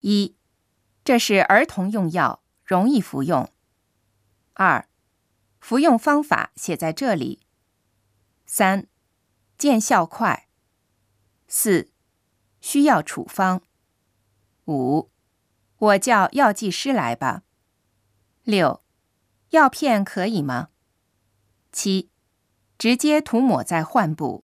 [0.00, 0.36] 一
[1.04, 3.50] 这是儿童用药容易服用。
[4.54, 4.88] 二
[5.58, 7.40] 服用方法写在这里。
[8.46, 8.86] 三
[9.58, 10.48] 见效快。
[11.46, 11.90] 四
[12.60, 13.62] 需要处方。
[14.66, 15.10] 五
[15.78, 17.42] 我叫药剂师来吧。
[18.42, 18.82] 六
[19.50, 20.68] 药片可以吗？
[21.72, 22.10] 七
[22.78, 24.44] 直接涂抹在患部。